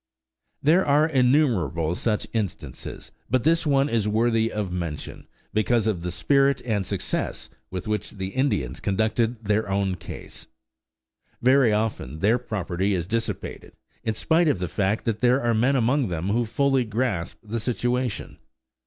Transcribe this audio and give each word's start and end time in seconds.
There 0.63 0.83
are 0.83 1.05
innumerable 1.07 1.93
such 1.93 2.25
instances, 2.33 3.11
but 3.29 3.43
this 3.43 3.67
one 3.67 3.87
is 3.87 4.07
worthy 4.07 4.51
of 4.51 4.71
mention 4.71 5.27
because 5.53 5.85
of 5.85 6.01
the 6.01 6.09
spirit 6.09 6.59
and 6.65 6.83
success 6.87 7.51
with 7.69 7.87
which 7.87 8.09
the 8.13 8.29
Indians 8.29 8.79
conducted 8.79 9.45
their 9.45 9.69
own 9.69 9.93
case. 9.93 10.47
Very 11.39 11.71
often 11.71 12.17
their 12.17 12.39
property 12.39 12.95
is 12.95 13.05
dissipated 13.05 13.73
in 14.03 14.15
spite 14.15 14.47
of 14.47 14.57
the 14.57 14.67
fact 14.67 15.05
that 15.05 15.19
there 15.19 15.39
are 15.43 15.53
men 15.53 15.75
among 15.75 16.07
them 16.07 16.29
who 16.29 16.45
fully 16.45 16.83
grasp 16.83 17.37
the 17.43 17.59
situation. 17.59 18.39